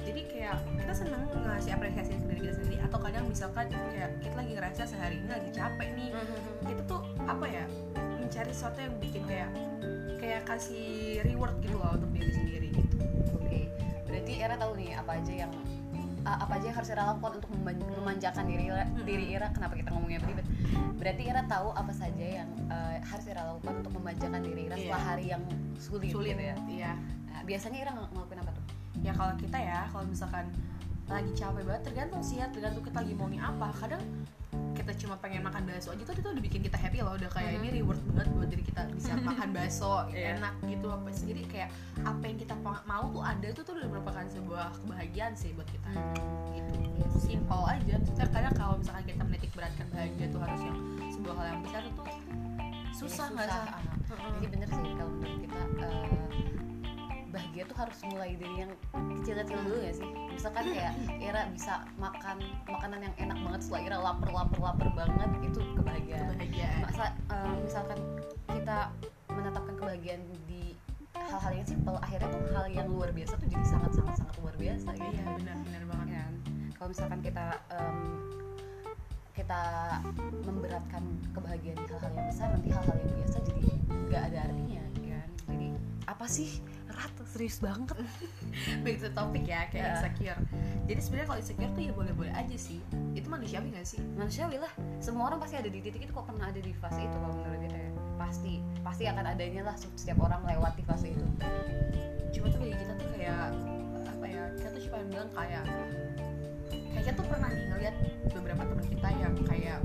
jadi 0.01 0.21
kayak 0.25 0.55
kita 0.75 0.93
seneng 0.95 1.21
ngasih 1.29 1.71
apresiasi 1.71 2.11
ke 2.13 2.25
diri 2.25 2.39
kita 2.41 2.53
sendiri 2.55 2.77
atau 2.81 2.97
kadang 2.97 3.23
misalkan 3.25 3.65
kayak 3.69 4.09
kita 4.19 4.35
lagi 4.35 4.51
ngerasa 4.53 4.81
sehari 4.85 5.15
ini 5.17 5.29
lagi 5.29 5.49
capek 5.51 5.89
nih 5.93 6.09
kita 6.63 6.81
tuh 6.85 6.99
apa 7.21 7.45
ya 7.45 7.65
mencari 8.15 8.49
sesuatu 8.49 8.79
yang 8.79 8.95
bikin 8.97 9.23
kayak 9.25 9.49
kayak 10.17 10.41
kasih 10.43 10.87
reward 11.23 11.55
gitu 11.59 11.75
loh 11.75 11.93
untuk 11.93 12.11
diri 12.11 12.31
sendiri 12.31 12.67
gitu 12.69 12.95
Oke, 13.35 13.59
berarti 14.05 14.31
Ira 14.35 14.55
tahu 14.55 14.71
nih 14.75 14.91
apa 14.93 15.11
aja 15.15 15.33
yang 15.37 15.51
uh, 16.21 16.37
apa 16.39 16.53
aja 16.53 16.65
yang 16.65 16.77
harus 16.77 16.89
Ira 16.89 17.03
lakukan 17.05 17.31
untuk 17.37 17.51
meman- 17.53 17.87
memanjakan 17.93 18.43
diri 18.45 18.63
Ira, 18.67 18.83
diri 19.01 19.25
Ira. 19.29 19.47
Kenapa 19.49 19.73
kita 19.73 19.89
ngomongnya 19.89 20.19
beribet? 20.19 20.45
Berarti 20.95 21.23
Ira 21.23 21.41
tahu 21.45 21.71
apa 21.71 21.89
saja 21.89 22.25
yang 22.35 22.49
uh, 22.67 22.99
harus 22.99 23.25
Ira 23.25 23.41
lakukan 23.47 23.73
untuk 23.79 23.93
memanjakan 23.95 24.41
diri 24.41 24.61
Ira 24.67 24.75
setelah 24.75 24.97
Iya. 24.97 25.07
hari 25.07 25.25
yang 25.29 25.43
sulit, 25.77 26.09
sulit 26.09 26.35
gitu 26.35 26.43
ya. 26.43 26.55
iya 26.67 26.91
Nah, 27.25 27.41
biasanya 27.43 27.77
Ira 27.79 27.91
ng- 27.93 28.11
ngelakuin 28.11 28.39
apa 28.39 28.51
tuh? 28.51 28.63
Ya 28.99 29.11
kalau 29.15 29.33
kita 29.35 29.57
ya 29.57 29.87
kalau 29.91 30.05
misalkan 30.05 30.45
lagi 31.09 31.31
capek 31.33 31.65
banget 31.65 31.81
tergantung 31.89 32.21
sih 32.21 32.37
ya 32.37 32.45
tergantung 32.53 32.85
kita 32.85 33.01
lagi 33.01 33.13
maunya 33.17 33.41
apa. 33.41 33.73
Kadang 33.81 34.03
kita 34.77 34.93
cuma 35.05 35.15
pengen 35.19 35.41
makan 35.45 35.65
bakso 35.67 35.91
aja 35.93 36.01
tuh 36.05 36.15
itu 36.15 36.29
udah 36.29 36.43
bikin 36.43 36.61
kita 36.65 36.77
happy 36.79 37.03
loh 37.03 37.13
udah 37.13 37.29
kayak 37.29 37.59
ini 37.61 37.81
reward 37.81 37.99
banget 38.13 38.27
buat 38.33 38.49
diri 38.49 38.63
kita 38.65 38.81
bisa 38.93 39.13
makan 39.29 39.49
bakso 39.51 40.05
Iya. 40.09 40.37
enak 40.37 40.53
gitu 40.69 40.87
apa 40.89 41.09
sih. 41.11 41.25
Jadi 41.33 41.41
kayak 41.49 41.69
apa 42.05 42.23
yang 42.25 42.37
kita 42.37 42.55
mau 42.61 43.03
tuh 43.09 43.23
ada 43.25 43.45
itu 43.49 43.61
tuh 43.65 43.73
udah 43.77 43.89
merupakan 43.89 44.25
sebuah 44.29 44.65
kebahagiaan 44.85 45.33
sih 45.33 45.49
buat 45.57 45.67
kita. 45.69 45.89
Gitu. 46.53 46.73
Simple 47.17 47.63
aja. 47.65 47.95
Kita 47.97 48.23
kadang 48.29 48.53
kalau 48.53 48.75
misalkan 48.77 49.05
kita 49.09 49.21
menitik 49.25 49.51
beratkan 49.57 49.87
bahagia 49.89 50.25
tuh 50.29 50.39
harus 50.45 50.61
yang 50.61 50.77
sebuah 51.09 51.33
hal 51.35 51.45
yang 51.57 51.61
besar 51.65 51.81
itu 51.83 52.03
susah 52.93 53.25
nggak 53.33 53.47
sih? 53.49 53.61
Ah. 53.65 53.81
Jadi 54.37 54.45
bener 54.49 54.69
sih 54.69 54.91
kalau 54.97 55.11
menurut 55.17 55.37
kita 55.45 55.59
uh, 55.85 56.58
bahagia 57.29 57.63
tuh 57.69 57.77
harus 57.77 57.97
mulai 58.09 58.33
dari 58.35 58.55
yang 58.65 58.71
kecil-kecil 59.21 59.59
dulu 59.65 59.77
ya 59.81 59.93
sih. 59.93 60.09
Misalkan 60.33 60.65
kayak 60.73 60.93
Ira 61.21 61.41
bisa 61.53 61.73
makan 62.01 62.37
makanan 62.65 62.99
yang 63.05 63.15
enak 63.21 63.37
banget 63.45 63.59
setelah 63.65 63.81
Ira 63.85 63.97
lapar 64.01 64.29
lapar 64.33 64.59
lapar 64.59 64.87
banget 64.97 65.31
itu 65.45 65.59
kebahagiaan. 65.77 66.33
kebahagiaan 66.35 66.79
Masa 66.83 67.05
eh, 67.13 67.55
misalkan 67.61 67.99
kita 68.49 68.77
menetapkan 69.29 69.75
kebahagiaan 69.77 70.21
di 70.49 70.73
hal-hal 71.13 71.53
yang 71.53 71.67
simpel, 71.67 71.95
akhirnya 72.01 72.29
tuh 72.33 72.41
hal 72.53 72.65
yang 72.69 72.87
luar 72.89 73.09
biasa 73.13 73.37
tuh 73.37 73.47
jadi 73.49 73.65
sangat 73.65 73.91
sangat 73.93 74.15
sangat 74.17 74.35
luar 74.41 74.55
biasa 74.57 74.89
gitu. 74.97 75.09
iya 75.13 75.23
benar 75.37 75.57
benar 75.61 75.83
banget 75.85 76.07
Ya 76.09 76.19
kan? 76.25 76.33
Kalau 76.79 76.89
misalkan 76.89 77.19
kita 77.21 77.45
em, 77.75 77.97
kita 79.37 79.61
memberatkan 80.43 81.03
kebahagiaan 81.31 81.77
di 81.79 81.87
hal-hal 81.91 82.11
yang 82.17 82.27
besar, 82.27 82.47
nanti 82.51 82.69
hal-hal 82.73 82.97
yang 82.97 83.13
biasa 83.21 83.37
jadi 83.45 83.63
nggak 84.09 84.23
ada 84.33 84.37
artinya, 84.51 84.83
ya 84.99 85.07
kan? 85.15 85.29
Jadi 85.53 85.67
apa 86.09 86.25
sih? 86.25 86.49
Serius 87.29 87.61
banget. 87.61 87.93
back 88.83 88.97
to 88.97 89.09
topik 89.13 89.45
ya 89.45 89.69
kayak 89.69 89.77
Ya. 89.79 89.89
insecure 89.95 90.41
jadi 90.89 90.99
sebenarnya 90.99 91.27
kalau 91.29 91.39
insecure 91.39 91.71
tuh 91.71 91.83
ya 91.85 91.93
boleh-boleh 91.93 92.33
aja 92.33 92.57
sih 92.57 92.81
itu 93.13 93.27
manusiawi 93.29 93.69
gak 93.69 93.85
sih 93.85 94.01
Manusiawi 94.17 94.57
lah. 94.57 94.71
Semua 94.97 95.29
orang 95.29 95.39
pasti 95.39 95.55
ada 95.55 95.69
di 95.69 95.77
titik 95.79 96.01
itu 96.01 96.11
kok 96.11 96.25
pernah 96.25 96.49
ada 96.49 96.57
di 96.57 96.73
fase 96.73 96.99
itu 96.99 97.13
kalau 97.13 97.35
menurut 97.37 97.61
kita 97.61 97.77
ya. 97.77 97.89
Pasti, 98.17 98.53
pasti 98.81 99.03
akan 99.05 99.25
adanya 99.25 99.61
lah 99.63 99.75
setiap 99.77 100.19
orang 100.19 100.41
melewati 100.43 100.81
fase 100.83 101.13
itu. 101.13 101.25
cuma 102.29 102.45
tuh 102.49 102.59
bagi 102.59 102.75
kita 102.77 102.93
tuh 102.95 103.07
kayak 103.13 103.49
apa 104.05 104.25
ya 104.25 104.43
kita 104.57 104.67
tuh 104.69 104.81
cuma 104.89 104.97
bilang 105.07 105.29
kayak 105.31 105.63
kayak 106.69 107.03
kita 107.05 107.15
tuh 107.17 107.25
pernah 107.25 107.49
nih 107.49 107.65
ngeliat 107.69 107.95
beberapa 108.29 108.61
teman 108.65 108.85
kita 108.85 109.09
yang 109.13 109.33
kayak 109.45 109.79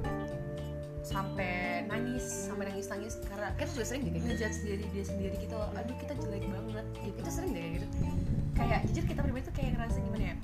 sampai 1.05 1.53
nangis 1.85 2.49
sampai 2.49 2.65
nangis 2.67 2.89
nangis 2.89 3.15
karena 3.23 3.53
kita 3.55 3.69
juga 3.71 3.85
sering 3.85 4.03
gitu 4.05 4.17
ngejudge 4.19 4.59
diri 4.63 4.85
dia 4.89 5.05
sendiri 5.05 5.37
gitu 5.37 5.53
loh 5.53 5.69
aduh 5.71 5.97
kita 5.97 6.13
jelek 6.17 6.45
banget 6.49 6.87
gitu 6.97 7.15
kita 7.15 7.31
sering 7.31 7.53
deh 7.53 7.61
kayak 7.61 7.75
gitu 7.77 7.87
kayak 8.55 8.81
jujur 8.89 9.05
kita 9.05 9.21
pribadi 9.21 9.45
tuh 9.45 9.55
kayak 9.55 9.71
ngerasa 9.77 9.99
gimana 10.01 10.25
ya 10.25 10.37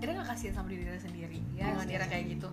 kita 0.00 0.10
nggak 0.10 0.26
kasihan 0.26 0.54
sama 0.54 0.68
diri 0.68 0.82
kita 0.84 1.00
sendiri 1.00 1.38
Yes, 1.54 1.70
dengan. 1.70 1.86
Ira 1.86 2.06
kayak 2.08 2.24
gitu 2.30 2.48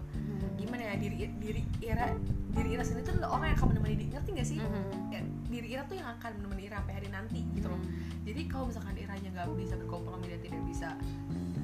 gimana 0.56 0.82
ya 0.84 0.94
diri 0.94 1.16
diri 1.36 1.62
Ira 1.82 2.06
diri 2.52 2.70
Ira 2.76 2.84
sendiri 2.84 3.04
tuh 3.08 3.16
orang 3.24 3.48
yang 3.50 3.58
akan 3.58 3.68
menemani 3.72 3.96
diri 3.98 4.10
ngerti 4.12 4.30
gak 4.32 4.48
sih 4.48 4.58
Mhm. 4.60 4.84
ya, 5.10 5.22
diri 5.51 5.67
Ira 5.70 5.84
tuh 5.84 5.93
yang 5.93 6.08
akan 6.10 6.31
menemani 6.39 6.63
Ira 6.65 6.79
sampai 6.79 6.93
hari 6.96 7.08
nanti 7.08 7.39
gitu 7.51 7.67
loh. 7.67 7.81
Jadi 8.24 8.41
kalau 8.48 8.65
misalkan 8.65 8.96
Iranya 8.96 9.29
nggak 9.29 9.48
bisa 9.53 9.75
berkompromi 9.75 10.25
dan 10.25 10.39
tidak 10.39 10.62
bisa 10.63 10.89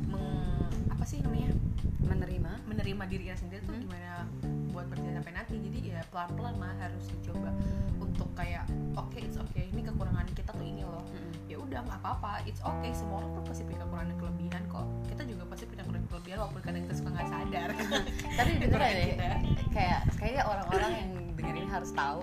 meng 0.06 0.28
apa 0.88 1.04
sih 1.04 1.24
namanya? 1.24 1.56
Menerima. 2.02 2.52
Menerima 2.66 3.04
diri 3.06 3.24
Ira 3.26 3.38
sendiri 3.38 3.64
tuh 3.64 3.74
Mhm. 3.74 3.84
gimana 3.84 4.12
buat 4.70 4.86
berjalan 4.88 5.18
sampai 5.18 5.34
nanti. 5.34 5.56
Jadi 5.58 5.80
ya 5.88 6.00
pelan 6.08 6.30
pelan 6.34 6.56
mah 6.58 6.76
harus 6.78 7.06
dicoba 7.10 7.50
untuk 7.98 8.28
kayak 8.34 8.68
oke 8.94 9.16
it's 9.16 9.36
okay 9.36 9.68
ini 9.68 9.82
kekurangan 9.82 10.28
kita 10.30 10.52
tuh 10.52 10.64
ini 10.64 10.84
loh. 10.84 11.04
Ya 11.46 11.58
udah 11.58 11.80
nggak 11.82 12.00
apa-apa 12.00 12.44
it's 12.44 12.60
okay. 12.62 12.92
Semua 12.92 13.24
orang 13.24 13.32
tuh 13.34 13.44
pasti 13.46 13.64
punya 13.64 13.82
kekurangan 13.82 14.08
dan 14.08 14.18
kelebihan 14.18 14.62
kok. 14.68 14.86
Kita 15.08 15.24
juga 15.24 15.44
pasti 15.46 15.64
punya 15.66 15.82
kekurangan 15.82 16.04
dan 16.04 16.12
kelebihan 16.12 16.38
walaupun 16.38 16.62
kadang 16.62 16.82
kita 16.84 16.96
suka 16.96 17.10
nggak 17.10 17.30
sadar. 17.30 17.70
Tapi 18.36 18.52
beneran 18.62 18.68
Kekurangan 18.68 18.94
deh 18.94 19.08
kita. 19.10 19.30
kayak 19.72 20.00
kayaknya 20.16 20.44
orang-orang 20.46 20.92
yang 20.94 21.10
dengerin 21.36 21.68
harus 21.68 21.92
tahu 21.92 22.20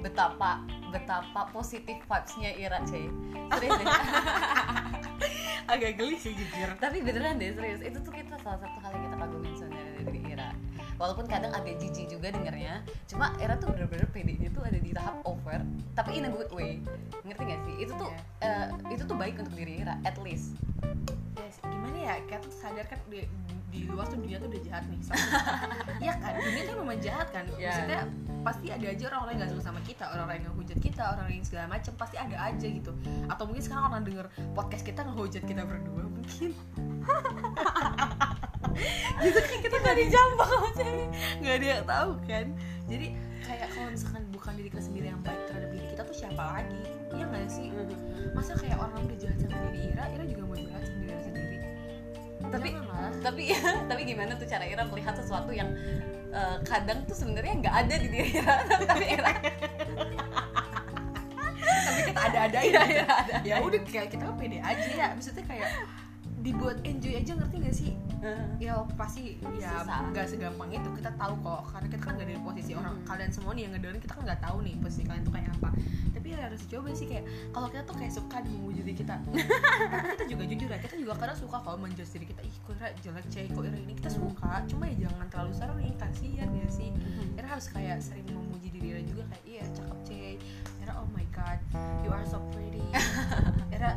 betapa 0.00 0.64
betapa 0.90 1.46
positif 1.54 2.02
vibesnya 2.04 2.50
Ira 2.58 2.82
cuy. 2.82 3.06
Serius 3.56 3.72
deh. 3.78 3.86
Agak 5.72 6.02
geli 6.02 6.16
sih 6.18 6.34
jujur. 6.34 6.74
Tapi 6.82 6.98
beneran 7.04 7.38
deh 7.38 7.54
serius. 7.54 7.80
Itu 7.80 8.02
tuh 8.02 8.10
kita 8.10 8.34
salah 8.42 8.58
satu 8.58 8.78
hal 8.82 8.90
yang 8.98 9.04
kita 9.06 9.16
kagumin 9.22 9.54
sebenarnya 9.54 10.02
dari 10.02 10.20
Ira. 10.26 10.50
Walaupun 10.98 11.24
kadang 11.30 11.52
agak 11.56 11.80
jijik 11.80 12.12
juga 12.12 12.28
dengernya 12.34 12.84
cuma 13.08 13.32
Ira 13.38 13.56
tuh 13.56 13.72
bener-bener 13.72 14.04
pedenya 14.10 14.48
tuh 14.52 14.66
ada 14.66 14.78
di 14.82 14.90
tahap 14.90 15.22
over. 15.22 15.62
Tapi 15.94 16.10
in 16.18 16.26
a 16.26 16.30
good 16.34 16.50
way. 16.50 16.82
Ngerti 17.22 17.42
gak 17.46 17.60
sih? 17.70 17.74
Itu 17.86 17.92
tuh 17.96 18.10
eh, 18.42 18.68
itu 18.90 19.02
tuh 19.06 19.16
baik 19.16 19.38
untuk 19.38 19.54
diri 19.54 19.80
Ira 19.80 19.96
at 20.02 20.18
least. 20.20 20.58
Ya 21.38 21.48
gimana 21.62 21.98
ya? 22.02 22.14
Kita 22.26 22.42
tuh 22.42 22.52
sadar 22.58 22.84
kan 22.90 22.98
di, 23.06 23.24
di 23.70 23.86
luar 23.86 24.06
tuh 24.10 24.18
dunia 24.18 24.36
tuh 24.42 24.50
udah 24.50 24.62
jahat 24.66 24.84
nih 24.90 25.00
sama 25.06 25.22
Iya 26.04 26.14
kan 26.18 26.32
dunia 26.42 26.62
tuh 26.66 26.76
memang 26.82 26.98
jahat 26.98 27.28
kan. 27.30 27.44
Iya. 27.54 27.70
maksudnya 27.70 28.00
pasti 28.40 28.66
ada 28.72 28.86
aja 28.88 29.04
orang-orang 29.12 29.32
yang 29.36 29.42
gak 29.44 29.52
suka 29.52 29.64
sama 29.68 29.80
kita 29.84 30.04
orang-orang 30.10 30.36
yang 30.40 30.46
ngehujat 30.50 30.78
kita 30.80 31.02
orang-orang 31.04 31.36
yang 31.36 31.46
segala 31.46 31.66
macam 31.70 31.92
pasti 31.94 32.16
ada 32.18 32.36
aja 32.36 32.66
gitu. 32.66 32.92
Atau 33.30 33.44
mungkin 33.46 33.62
sekarang 33.62 33.84
orang 33.88 34.02
denger 34.02 34.26
podcast 34.52 34.82
kita 34.82 35.00
ngehujat 35.06 35.42
kita 35.46 35.62
berdua 35.62 36.04
mungkin. 36.10 36.50
Gitu 39.20 39.36
kan 39.36 39.58
kita 39.60 39.76
gak 39.82 39.96
dijambak 39.98 40.48
sama 40.48 40.92
nggak 41.42 41.54
ada 41.60 41.66
yang 41.66 41.84
tahu 41.84 42.10
kan. 42.24 42.46
Jadi 42.88 43.06
kayak 43.44 43.68
kalau 43.74 43.88
misalkan 43.92 44.22
bukan 44.32 44.52
diri 44.56 44.68
kita 44.72 44.82
sendiri 44.82 45.06
yang 45.12 45.20
baik 45.20 45.40
terhadap 45.50 45.70
diri 45.74 45.86
kita 45.92 46.02
tuh 46.06 46.16
siapa 46.16 46.42
lagi? 46.42 46.80
Iya 47.12 47.24
nggak 47.28 47.46
sih? 47.50 47.66
Masa 48.32 48.52
kayak 48.56 48.78
orang 48.78 49.04
udah 49.04 49.18
jahat 49.18 49.38
sama 49.42 49.56
diri 49.68 49.92
Ira 49.92 50.04
Ira 50.16 50.24
juga 50.24 50.42
mau 50.46 50.56
jahat 50.56 50.82
sama 50.86 50.98
diri 51.04 51.09
Tapi- 52.50 52.72
Jangan 52.72 52.86
lah. 52.88 53.10
tapi 53.20 53.42
tapi 53.90 54.02
gimana 54.04 54.32
tuh 54.34 54.44
cara 54.44 54.64
Ira 54.64 54.82
melihat 54.84 55.14
sesuatu 55.14 55.50
yang 55.50 55.70
eh, 56.30 56.56
kadang 56.62 57.02
tuh 57.04 57.14
sebenarnya 57.14 57.54
nggak 57.60 57.76
ada 57.76 57.94
di 57.96 58.08
diri 58.08 58.30
Ira 58.34 58.56
tapi 58.90 59.04
Ira 59.08 59.30
tapi 61.60 62.00
kita 62.04 62.20
ada-ada 62.24 62.58
Iya, 62.60 62.72
ya 62.72 62.82
iya, 62.86 63.04
ada. 63.06 63.34
ya 63.42 63.56
udah 63.60 63.80
kayak 63.84 64.08
kita 64.10 64.26
pede 64.34 64.58
aja 64.58 64.88
ya 64.88 65.06
maksudnya 65.12 65.44
kayak 65.44 65.70
dibuat 66.40 66.80
enjoy 66.82 67.12
aja 67.14 67.32
ngerti 67.34 67.56
gak 67.60 67.76
sih 67.76 67.92
ya 68.60 68.84
pasti 68.94 69.40
ya 69.56 69.80
nggak 70.12 70.26
segampang 70.28 70.68
itu. 70.72 70.90
Kita 70.92 71.10
tahu 71.16 71.34
kok 71.40 71.60
karena 71.72 71.88
kita 71.88 72.02
kan 72.04 72.12
nggak 72.20 72.28
dari 72.28 72.40
posisi 72.40 72.72
orang. 72.76 72.94
Hmm. 73.00 73.06
kalian 73.06 73.30
semua 73.32 73.52
nih 73.56 73.62
yang 73.66 73.72
ngedengerin 73.76 74.02
kita 74.02 74.12
kan 74.14 74.22
nggak 74.28 74.42
tahu 74.44 74.56
nih 74.66 74.74
posisi 74.78 75.02
kalian 75.08 75.22
tuh 75.24 75.34
kayak 75.34 75.48
apa. 75.56 75.70
Tapi 76.10 76.26
ya 76.30 76.38
harus 76.44 76.62
coba 76.68 76.88
sih 76.92 77.06
kayak 77.08 77.24
kalau 77.54 77.66
kita 77.72 77.82
tuh 77.88 77.96
kayak 77.96 78.12
suka 78.12 78.38
diri 78.44 78.92
kita. 78.92 79.14
Tapi 79.24 80.06
kita 80.16 80.24
juga 80.28 80.44
jujur 80.44 80.68
ya 80.68 80.78
kita 80.80 80.94
juga 81.00 81.12
kadang 81.16 81.38
suka 81.38 81.56
kalau 81.64 81.78
menjudge 81.80 82.10
diri 82.16 82.26
kita 82.28 82.42
ih 82.44 82.56
kok 82.60 82.72
Ira 82.76 82.88
jelek 83.00 83.26
cek 83.32 83.46
kok 83.56 83.62
Ira 83.64 83.78
ini. 83.80 83.92
Kita 83.96 84.10
suka 84.12 84.50
cuma 84.68 84.84
ya 84.90 85.08
jangan 85.08 85.26
terlalu 85.32 85.52
sering 85.56 85.94
kasihan 85.96 86.48
ya 86.52 86.68
sih? 86.68 86.90
Ira 87.40 87.46
harus 87.56 87.66
kayak 87.72 87.98
sering 88.04 88.26
memuji 88.28 88.68
diri 88.68 88.86
Ira 88.96 89.00
juga 89.06 89.22
kayak 89.32 89.44
iya 89.48 89.64
cakep 89.72 89.98
cek 90.04 90.36
Ira 90.84 90.92
oh 91.00 91.08
my 91.16 91.24
god 91.32 91.58
you 92.04 92.10
are 92.12 92.26
so 92.28 92.42
pretty. 92.52 92.84
Ira 93.74 93.96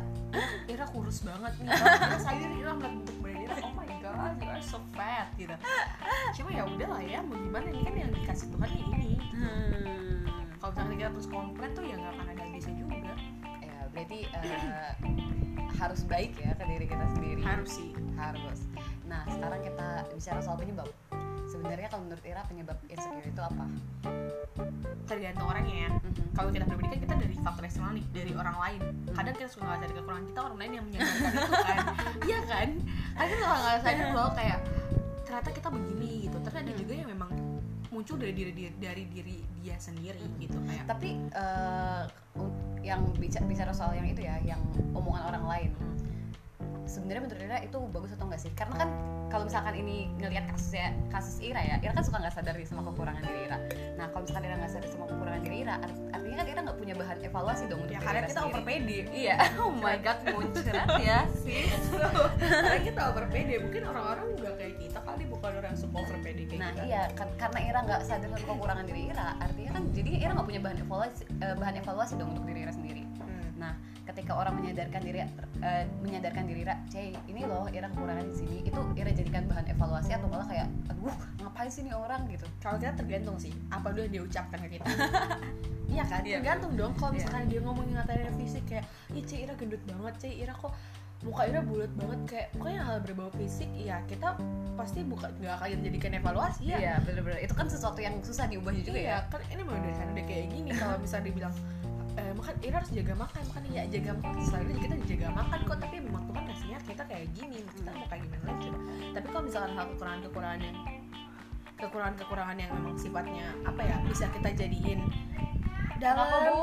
Ira, 0.64 0.84
kurus 0.90 1.22
banget 1.22 1.52
nih 1.62 1.70
Ira 1.70 2.18
sadar 2.18 2.50
Ira 2.50 2.72
melihat 2.74 3.13
oh 4.14 4.30
you 4.38 4.50
are 4.50 4.62
so 4.62 4.78
fat 4.94 5.28
gitu. 5.36 5.54
Cuma 6.38 6.48
ya 6.54 6.64
udah 6.64 6.88
lah 6.98 7.02
ya 7.02 7.20
mau 7.20 7.36
gimana? 7.36 7.66
Ini 7.70 7.82
kan 7.82 7.94
yang 7.94 8.12
dikasih 8.14 8.46
Tuhan 8.54 8.70
ya 8.70 8.84
ini. 8.94 9.12
Hmm. 9.34 10.24
kalau 10.62 10.72
misalnya 10.80 10.96
kita 10.96 11.10
terus 11.12 11.28
komplain 11.28 11.70
tuh 11.76 11.84
ya 11.84 11.94
nggak 12.00 12.12
akan 12.16 12.26
ada 12.32 12.42
habisnya 12.48 12.74
juga. 12.80 12.96
Ya 13.60 13.76
berarti 13.92 14.18
eh, 14.24 14.92
harus 15.76 16.00
baik 16.08 16.32
ya 16.40 16.56
ke 16.56 16.64
diri 16.64 16.86
kita 16.88 17.04
sendiri. 17.12 17.40
Harus 17.44 17.70
sih. 17.76 17.88
Harus. 18.16 18.58
Nah 19.04 19.28
sekarang 19.28 19.60
kita 19.60 19.88
bicara 20.16 20.40
soal 20.40 20.56
penyebab 20.56 20.88
sebenarnya 21.54 21.86
kalau 21.86 22.02
menurut 22.02 22.24
Ira 22.26 22.42
penyebab 22.44 22.78
insecure 22.84 23.22
itu 23.24 23.38
apa? 23.38 23.64
Tergantung 25.04 25.46
orangnya 25.46 25.76
ya. 25.76 25.90
Mhm. 25.94 26.34
kalau 26.34 26.50
kita 26.50 26.64
pribadi 26.66 26.88
kan 26.90 26.98
kita 27.00 27.14
dari 27.14 27.34
faktor 27.38 27.62
eksternal 27.62 27.92
nih 27.94 28.04
dari 28.10 28.32
orang 28.34 28.56
lain. 28.58 28.80
Kadang 29.08 29.34
kita 29.34 29.46
suka 29.46 29.62
nggak 29.64 29.78
sadar 29.80 29.94
kekurangan 29.94 30.24
kita 30.26 30.40
orang 30.42 30.56
lain 30.58 30.72
yang 30.72 30.84
menyadarkan 30.84 31.30
itu 31.30 31.52
kan. 31.62 31.78
Iya 32.28 32.40
kan? 32.44 32.68
Kadang 33.14 33.30
kita 33.30 33.46
nggak 33.46 33.78
sadar 33.80 34.08
loh 34.10 34.30
kayak 34.34 34.58
ternyata 35.24 35.50
kita 35.52 35.68
begini 35.70 36.10
gitu. 36.26 36.36
Ternyata 36.40 36.58
ada 36.60 36.72
juga 36.74 36.92
yang 36.94 37.08
memang 37.08 37.30
muncul 37.94 38.16
dari 38.18 38.34
diri 38.34 38.50
dia 38.50 38.70
dari 38.74 39.06
diri 39.06 39.36
dia 39.62 39.76
sendiri 39.78 40.26
gitu 40.36 40.58
kayak. 40.60 40.84
Tapi 40.84 41.10
eh, 41.30 42.02
u- 42.34 42.54
yang 42.82 43.00
bicara, 43.14 43.44
bicara 43.46 43.70
soal 43.70 43.94
yang 43.94 44.04
itu 44.04 44.20
ya 44.20 44.36
yang 44.42 44.58
omongan 44.92 45.30
orang 45.30 45.44
lain 45.46 45.70
sebenarnya 46.86 47.22
menurut 47.22 47.40
Ira 47.40 47.58
itu 47.60 47.78
bagus 47.88 48.10
atau 48.12 48.24
enggak 48.24 48.40
sih? 48.40 48.52
Karena 48.52 48.74
kan 48.76 48.88
kalau 49.26 49.44
misalkan 49.44 49.74
ini 49.74 49.96
ngelihat 50.16 50.46
kasusnya 50.46 50.94
kasus 51.08 51.40
Ira 51.40 51.58
ya 51.58 51.76
Ira 51.78 51.90
kan 51.90 52.02
suka 52.02 52.18
nggak 52.18 52.32
sadar 52.32 52.54
nih 52.54 52.64
sama 52.64 52.84
kekurangan 52.84 53.20
diri 53.20 53.40
Ira. 53.42 53.58
Nah 53.94 54.06
kalau 54.08 54.22
misalkan 54.22 54.44
Ira 54.44 54.56
nggak 54.56 54.72
sadar 54.72 54.88
sama 54.88 55.04
kekurangan 55.06 55.42
diri 55.42 55.56
Ira 55.60 55.74
art- 55.76 56.02
artinya 56.12 56.36
kan 56.36 56.46
Ira 56.46 56.60
nggak 56.62 56.78
punya 56.78 56.94
bahan 56.94 57.18
evaluasi 57.20 57.62
dong 57.64 57.80
untuk 57.80 57.90
ya 57.90 58.00
karena 58.00 58.14
Ira 58.14 58.26
kita 58.26 58.34
sendiri. 58.36 58.52
over 58.52 58.62
pede 58.62 58.98
iya. 59.12 59.36
Oh 59.60 59.72
my 59.72 59.96
god 59.98 60.18
muncrat 60.24 60.88
ya 61.08 61.18
sis 61.34 61.82
karena 62.38 62.78
kita 62.80 63.00
over 63.06 63.24
pede 63.26 63.54
mungkin 63.58 63.82
orang-orang 63.84 64.26
juga 64.34 64.50
kayak 64.54 64.74
kita 64.78 65.00
kali 65.00 65.24
bukan 65.26 65.50
orang 65.52 65.70
yang 65.70 65.80
suka 65.80 65.96
over 65.96 66.16
pede 66.20 66.42
kayak 66.44 66.60
Nah 66.60 66.70
kita. 66.70 66.82
iya. 66.84 67.02
Kan, 67.12 67.28
karena 67.34 67.58
Ira 67.64 67.78
nggak 67.82 68.00
sadar 68.02 68.28
sama 68.30 68.46
kekurangan 68.46 68.84
diri 68.84 69.00
Ira, 69.08 69.28
artinya 69.36 69.70
kan 69.72 69.82
jadi 69.90 70.10
Ira 70.20 70.30
nggak 70.32 70.46
punya 70.46 70.60
bahan 70.60 70.78
evaluasi 70.80 71.22
eh, 71.34 71.54
bahan 71.54 71.74
evaluasi 71.76 72.12
dong 72.14 72.30
untuk 72.30 72.44
diri 72.44 72.60
Ira 72.60 72.72
sendiri. 72.72 73.02
Hmm. 73.18 73.50
Nah 73.56 73.72
ketika 74.14 74.38
orang 74.38 74.54
menyadarkan 74.54 75.02
diri 75.02 75.18
eh, 75.58 75.84
menyadarkan 76.00 76.46
diri 76.46 76.62
Ira, 76.62 76.78
cey 76.86 77.10
ini 77.26 77.42
loh 77.42 77.66
Ira 77.66 77.90
kekurangan 77.90 78.30
di 78.30 78.34
sini, 78.38 78.56
itu 78.62 78.78
Ira 78.94 79.10
jadikan 79.10 79.50
bahan 79.50 79.66
evaluasi 79.66 80.14
atau 80.14 80.30
malah 80.30 80.46
kayak, 80.46 80.70
aduh 80.86 81.10
ngapain 81.42 81.66
sih 81.66 81.82
nih 81.82 81.92
orang 81.92 82.22
gitu. 82.30 82.46
kalau 82.62 82.78
kita 82.78 82.94
tergantung 82.94 83.36
sih 83.36 83.50
apa 83.68 83.90
dulu 83.90 84.06
yang 84.06 84.12
dia 84.14 84.22
ucapkan 84.22 84.58
ke 84.62 84.78
kita 84.78 84.86
iya 85.92 86.02
kan 86.06 86.22
Iya. 86.22 86.38
tergantung 86.40 86.72
dong 86.78 86.94
kalau 86.94 87.10
Iya. 87.10 87.26
misalkan 87.26 87.42
dia 87.50 87.60
ngomongin 87.60 87.92
ngatain 87.98 88.32
fisik 88.38 88.64
kayak 88.64 88.84
ih 89.12 89.24
Ci 89.26 89.36
Ira 89.44 89.52
gendut 89.58 89.82
banget 89.84 90.14
Ci 90.22 90.28
Ira 90.40 90.54
kok 90.54 90.72
muka 91.22 91.42
Ira 91.44 91.60
bulat 91.60 91.92
banget 91.96 92.20
kayak 92.30 92.46
pokoknya 92.54 92.80
hal 92.82 92.96
berbau 93.02 93.30
fisik 93.34 93.68
ya 93.74 93.98
kita 94.06 94.36
pasti 94.74 95.00
bukan 95.02 95.30
nggak 95.40 95.54
akan 95.58 95.80
jadikan 95.82 96.12
evaluasi 96.14 96.62
ya 96.70 96.76
Iya 96.80 96.94
bener-bener 97.02 97.38
itu 97.40 97.54
kan 97.54 97.66
sesuatu 97.66 97.98
yang 97.98 98.14
susah 98.24 98.46
diubah 98.46 98.72
juga 98.74 98.94
iya 98.94 99.18
ya. 99.18 99.18
kan 99.28 99.40
ini 99.48 99.60
memang 99.62 99.80
dari 99.82 99.94
sana 99.96 100.10
udah 100.12 100.26
kayak 100.26 100.46
gini 100.50 100.70
kalau 100.74 100.96
misalnya 100.98 101.24
dibilang 101.28 101.54
eh, 102.14 102.32
makan 102.34 102.54
Ira 102.62 102.76
harus 102.78 102.90
jaga 102.94 103.14
makan 103.18 103.42
makan 103.50 103.62
ya 103.74 103.82
jaga 103.90 104.10
makan 104.18 104.42
selain 104.46 104.66
itu 104.70 104.80
kita 104.86 104.96
jaga 105.08 105.28
makan 105.34 105.58
kok 105.66 105.78
tapi 105.82 105.96
memang 105.98 106.22
Tuhan 106.30 106.44
kasihnya 106.46 106.78
kita 106.86 107.02
kayak 107.10 107.26
gini 107.34 107.58
kita 107.74 107.90
mau 107.90 108.06
kayak 108.06 108.22
gimana 108.26 108.44
lagi 108.46 108.60
coba 108.68 108.78
tapi 109.14 109.26
kalau 109.26 109.42
misalkan 109.44 109.70
hal 109.74 109.84
kekurangan 109.94 110.20
kekurangan 110.22 110.60
yang 110.62 110.78
kekurangan 111.74 112.14
kekurangan 112.16 112.56
yang 112.56 112.70
memang 112.78 112.96
sifatnya 112.96 113.46
apa 113.66 113.80
ya 113.82 113.96
bisa 114.06 114.26
kita 114.30 114.48
jadiin 114.54 115.00
dalam 115.98 116.26
bu? 116.26 116.62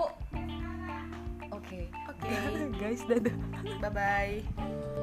Oke. 1.51 1.88
oke 2.10 2.27
Guys 2.81 3.03
dadah. 3.08 3.36
bye 3.79 3.91
bye 3.91 5.00